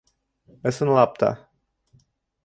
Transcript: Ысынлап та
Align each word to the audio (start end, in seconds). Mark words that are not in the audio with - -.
Ысынлап 0.69 1.13
та 1.21 1.29